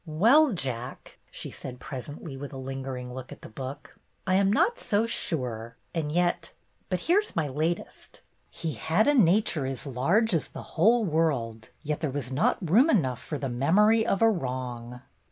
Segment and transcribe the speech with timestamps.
[0.07, 4.79] "Well, Jack," she said presently, with a lingering look at the book, "I 'm not
[4.79, 5.75] so sure.
[5.93, 6.53] And yet—
[6.89, 11.69] But here 's my latest: 'He had a nature as large as the whole world,
[11.83, 15.01] yet there was not room enough for the memory of a wrong.